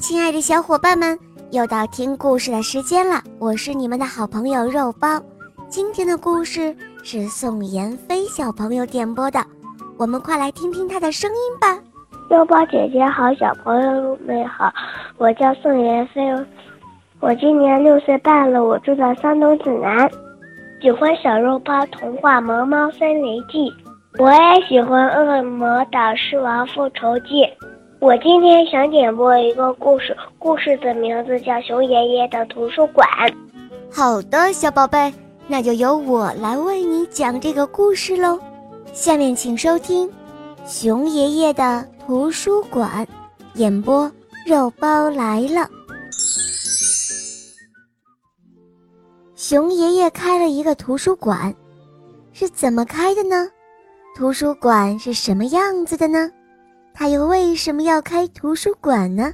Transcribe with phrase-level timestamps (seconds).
[0.00, 1.16] 亲爱的小伙伴们，
[1.50, 3.22] 又到听故事的时间了。
[3.38, 5.20] 我是你们的好朋友肉包。
[5.68, 9.38] 今天的故事是宋妍霏小朋友点播的，
[9.98, 11.78] 我们快来听听她的声音吧。
[12.30, 14.72] 肉包姐姐好，小朋友们好，
[15.18, 16.46] 我叫宋妍霏，
[17.20, 20.10] 我今年六岁半了，我住在山东济南，
[20.80, 23.58] 喜欢小肉包童话《萌猫森林记》，
[24.18, 27.44] 我也喜欢《恶魔导师王复仇记》。
[28.00, 33.06] 我今天想点播一个故事，故事的名字叫《熊爷爷的图书馆》。
[33.92, 35.12] 好的，小宝贝，
[35.46, 38.40] 那就由我来为你讲这个故事喽。
[38.94, 40.08] 下面请收听
[40.66, 43.06] 《熊爷爷的图书馆》，
[43.56, 44.10] 演播
[44.46, 45.68] 肉包来了。
[49.36, 51.54] 熊爷爷开了一个图书馆，
[52.32, 53.46] 是怎么开的呢？
[54.16, 56.30] 图书馆是什么样子的呢？
[57.00, 59.32] 他又为什么要开图书馆呢？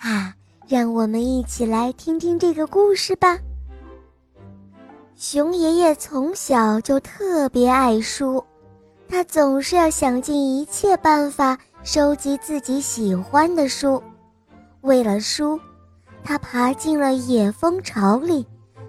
[0.00, 0.34] 啊，
[0.66, 3.38] 让我们一起来听听这个故事吧。
[5.14, 8.42] 熊爷爷从小就特别爱书，
[9.06, 14.02] 他总是要想尽一切办法收集自己喜欢的书。
[14.80, 15.60] 为了书，
[16.24, 18.46] 他爬进了野蜂巢里，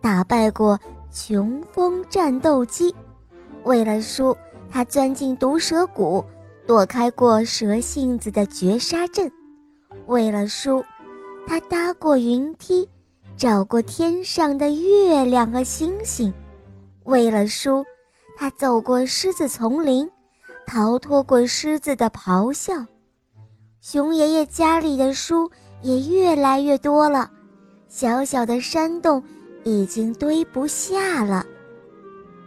[0.00, 0.78] 打败过
[1.10, 2.94] 穷蜂战斗机；
[3.64, 4.36] 为了书，
[4.70, 6.24] 他钻进毒蛇谷。
[6.70, 9.28] 躲开过蛇信子的绝杀阵，
[10.06, 10.84] 为了书，
[11.44, 12.88] 他搭过云梯，
[13.36, 16.32] 找过天上的月亮和星星；
[17.02, 17.84] 为了书，
[18.36, 20.08] 他走过狮子丛林，
[20.64, 22.72] 逃脱过狮子的咆哮。
[23.80, 25.50] 熊爷爷家里的书
[25.82, 27.28] 也越来越多了，
[27.88, 29.20] 小小的山洞
[29.64, 31.44] 已经堆不下了。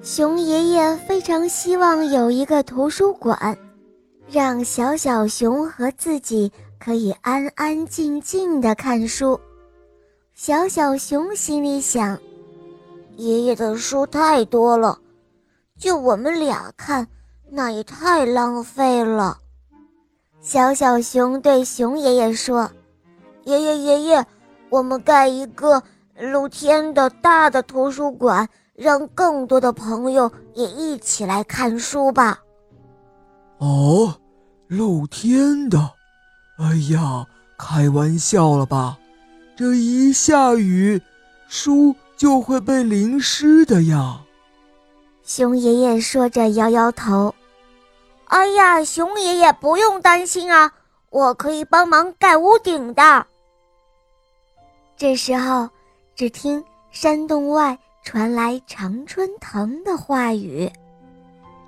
[0.00, 3.54] 熊爷爷非常希望有一个图书馆。
[4.28, 9.40] 让小小熊和自己可以安安静静地看书。
[10.34, 12.18] 小小熊心里想
[13.16, 14.98] ：“爷爷的书太多了，
[15.78, 17.06] 就我们俩看，
[17.48, 19.38] 那也太浪费了。”
[20.42, 22.70] 小小熊对熊爷爷说
[23.44, 24.26] ：“爷爷，爷爷，
[24.70, 25.82] 我们盖一个
[26.18, 32.40] 露天的大的图书馆，让更多的朋友也一起来看书吧。”
[33.58, 34.14] 哦，
[34.68, 35.92] 露天的，
[36.58, 38.98] 哎呀，开玩笑了吧？
[39.56, 41.00] 这一下雨，
[41.48, 44.20] 书就会被淋湿的呀。
[45.24, 47.34] 熊爷爷说着摇摇头。
[48.26, 50.72] 哎呀，熊爷爷不用担心啊，
[51.10, 53.26] 我可以帮忙盖屋顶的。
[54.96, 55.68] 这时候，
[56.16, 60.68] 只听山洞外传来常春藤的话语：“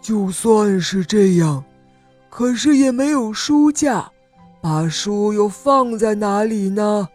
[0.00, 1.64] 就算是这样。”
[2.36, 4.10] 可是也没有书架，
[4.60, 7.08] 把书又放在哪里呢？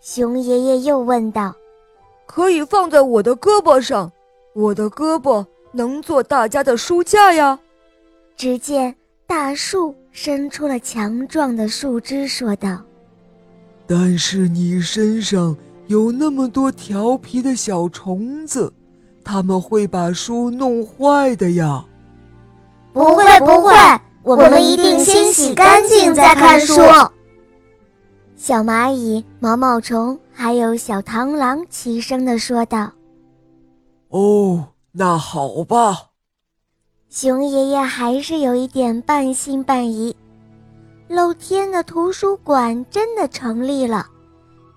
[0.00, 1.54] 熊爷爷又问道。
[2.24, 4.10] 可以放在我的胳膊上，
[4.54, 7.58] 我的胳膊能做大家的书架呀。
[8.34, 8.94] 只见
[9.26, 12.80] 大树伸出了强壮的树枝，说道
[13.86, 15.54] ：“但是你身上
[15.86, 18.72] 有那么多调皮的小虫子，
[19.22, 21.84] 他们会把书弄坏的呀。”
[22.94, 23.70] 不会，不会。
[24.22, 26.74] 我们一定先洗干净再看书。
[28.36, 32.90] 小蚂蚁、毛毛虫还有小螳螂齐声的说道
[34.08, 36.06] ：“哦，那好吧。”
[37.10, 40.14] 熊爷爷还是有一点半信半疑。
[41.08, 44.06] 露天的图书馆真的成立了，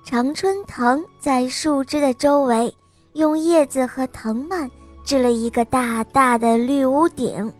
[0.03, 2.73] 常春藤在树枝的周围
[3.13, 4.69] 用叶子和藤蔓
[5.05, 7.53] 织了一个大大的绿屋顶。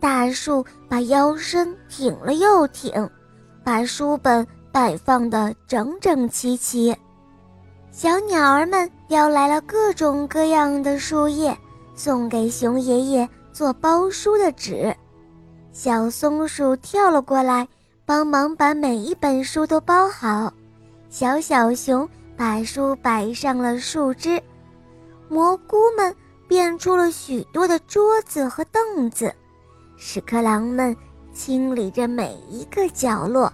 [0.00, 3.08] 大树把腰身挺了又挺，
[3.64, 6.96] 把书本摆放得整整齐齐。
[7.90, 11.56] 小鸟儿们叼来了各种各样的树叶，
[11.94, 14.94] 送给熊爷爷做包书的纸。
[15.72, 17.66] 小松鼠跳了过来，
[18.06, 20.52] 帮忙把每一本书都包好。
[21.08, 24.40] 小小熊把书摆上了树枝。
[25.28, 26.14] 蘑菇们
[26.46, 29.34] 变出了许多的桌子和凳子。
[30.00, 30.96] 屎壳郎们
[31.34, 33.52] 清理着每一个角落，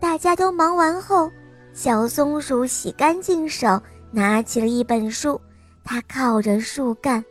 [0.00, 1.30] 大家都忙完后，
[1.74, 3.80] 小松鼠洗干净手，
[4.10, 5.38] 拿起了一本书。
[5.84, 7.22] 它靠着树干，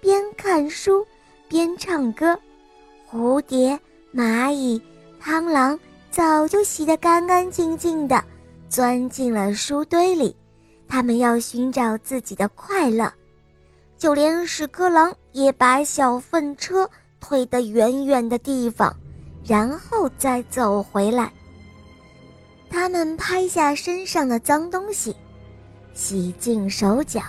[0.00, 1.06] 边看书
[1.46, 2.36] 边唱歌。
[3.08, 3.78] 蝴蝶、
[4.14, 4.80] 蚂蚁、
[5.22, 5.78] 螳螂
[6.10, 8.24] 早就洗得干干净净的，
[8.70, 10.34] 钻进了书堆里。
[10.88, 13.12] 他们要寻找自己的快乐。
[13.98, 16.88] 就连屎壳郎也把小粪车。
[17.20, 18.94] 退得远远的地方，
[19.44, 21.32] 然后再走回来。
[22.68, 25.14] 他们拍下身上的脏东西，
[25.92, 27.20] 洗净手脚，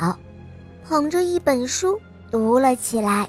[0.87, 1.99] 捧着一本书
[2.29, 3.27] 读了起来。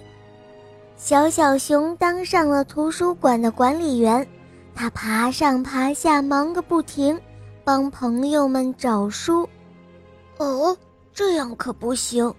[0.96, 4.26] 小小熊当上了图书馆的管理员，
[4.74, 7.18] 他爬上爬下，忙个不停，
[7.64, 9.48] 帮朋友们找书。
[10.38, 10.76] 哦，
[11.12, 12.32] 这样可不行，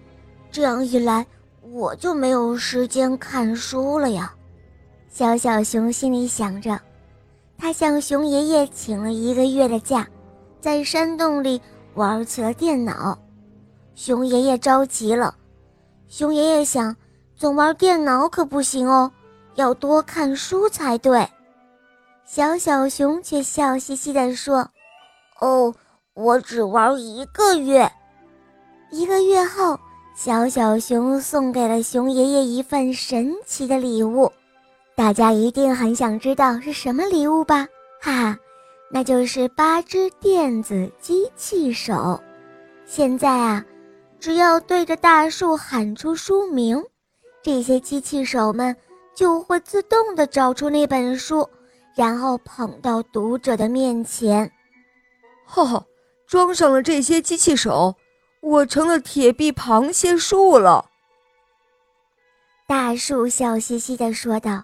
[0.50, 1.26] 这样一来
[1.72, 4.34] 我就没有时间看书了呀。
[5.08, 6.78] 小小熊心里想着。
[7.56, 10.06] 他向熊爷爷请了一个月的假，
[10.60, 11.60] 在山洞里
[11.94, 13.16] 玩起了电脑。
[13.94, 15.34] 熊爷爷着急了。
[16.08, 16.94] 熊爷爷想，
[17.36, 19.10] 总玩电脑可不行哦，
[19.54, 21.26] 要多看书才对。
[22.26, 24.68] 小小熊却笑嘻嘻地说
[25.40, 25.72] ：“哦，
[26.14, 27.90] 我只玩一个月。”
[28.90, 29.78] 一个月后，
[30.14, 34.30] 小小熊送给了熊爷爷一份神奇的礼物。
[34.94, 37.66] 大家一定很想知道是什么礼物吧？
[38.00, 38.38] 哈哈，
[38.92, 42.20] 那就是八只电子机器手。
[42.86, 43.64] 现在啊，
[44.20, 46.80] 只要对着大树喊出书名，
[47.42, 48.76] 这些机器手们
[49.16, 51.48] 就会自动的找出那本书，
[51.96, 54.48] 然后捧到读者的面前。
[55.44, 55.84] 哈哈，
[56.28, 57.92] 装上了这些机器手，
[58.44, 60.84] 我成了铁臂螃蟹树了。
[62.66, 64.62] 大树笑嘻嘻地说道。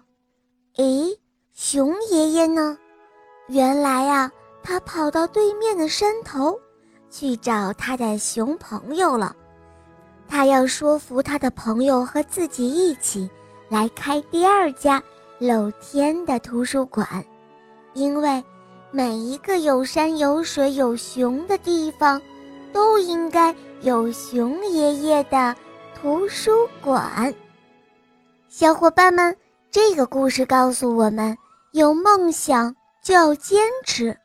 [0.77, 1.19] 诶，
[1.55, 2.77] 熊爷爷呢？
[3.49, 4.31] 原来啊，
[4.63, 6.61] 他跑到对面的山头
[7.11, 9.35] 去找他的熊朋友了。
[10.29, 13.29] 他要说服他的朋友和自己一起
[13.71, 15.03] 来开第二家
[15.39, 17.25] 露天的图书馆，
[17.95, 18.45] 因为
[18.91, 22.21] 每一个有山有水有熊的地方，
[22.73, 25.55] 都应该有熊爷爷的
[25.95, 27.33] 图书馆。
[28.49, 29.37] 小伙伴们。
[29.73, 31.39] 这个故事告诉我们：
[31.71, 32.75] 有梦想
[33.05, 34.19] 就要坚持，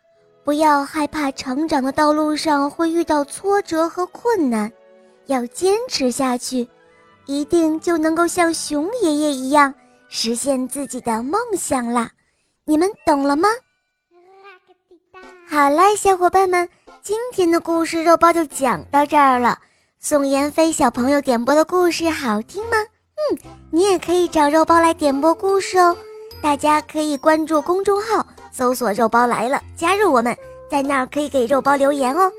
[0.43, 4.71] 不要害怕成长的道路上会遇到挫折和困难，
[5.27, 6.67] 要坚持下去，
[7.27, 9.71] 一定就能够像熊爷爷一样
[10.09, 12.09] 实现自己的梦想啦！
[12.63, 13.47] 你们懂了吗？
[15.47, 16.67] 好啦，小伙伴们，
[17.05, 19.59] 今天的故事肉包就讲到这儿了。
[19.99, 22.77] 宋妍飞小朋友点播的故事好听吗？
[22.79, 23.37] 嗯，
[23.69, 25.95] 你也可以找肉包来点播故事哦。
[26.41, 30.35] 大家可以关注公众号，搜索“肉包来了”，加入我们，
[30.67, 32.31] 在那儿可以给肉包留言哦。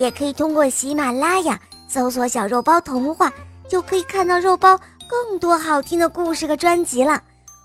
[0.00, 3.30] 也可以通过喜马拉雅搜索“小肉包童话”，
[3.68, 7.22] 就可以看到肉包更多好听的故事和专辑了。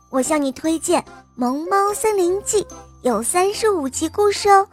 [0.09, 1.01] 我向你推荐
[1.35, 2.63] 《萌猫森林记》，
[3.01, 4.67] 有三十五集故事哦，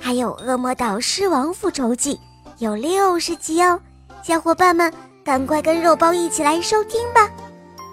[0.00, 2.14] 还有《恶魔岛狮王复仇记》，
[2.58, 3.78] 有六十集哦。
[4.22, 4.92] 小伙伴们，
[5.22, 7.30] 赶快跟肉包一起来收听吧！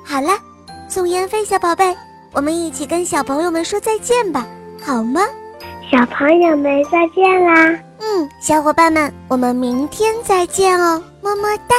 [0.05, 0.31] 好了，
[0.87, 1.95] 宋妍飞小宝贝，
[2.31, 4.47] 我们一起跟小朋友们说再见吧，
[4.81, 5.21] 好吗？
[5.91, 7.79] 小朋友们再见啦！
[7.99, 11.75] 嗯，小伙伴们，我们明天再见哦，么么哒。